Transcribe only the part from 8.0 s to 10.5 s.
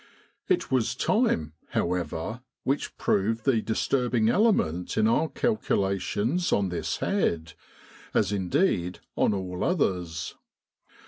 as in deed on all others.